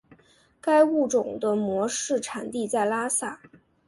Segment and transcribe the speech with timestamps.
[0.59, 3.39] 该物种的模式产地在拉萨。